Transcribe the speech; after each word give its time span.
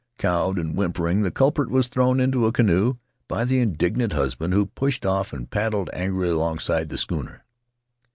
Cowed 0.17 0.57
and 0.57 0.75
whimpering, 0.75 1.21
the 1.21 1.29
culprit 1.29 1.69
was 1.69 1.87
thrown 1.87 2.19
into 2.19 2.47
a 2.47 2.51
canoe 2.51 2.95
by 3.27 3.45
the 3.45 3.59
indignant 3.59 4.13
husband, 4.13 4.51
who 4.51 4.65
pushed 4.65 5.05
off 5.05 5.31
and 5.31 5.47
paddled 5.47 5.91
angrily 5.93 6.31
alongside 6.31 6.89
the 6.89 6.97
schooner. 6.97 7.45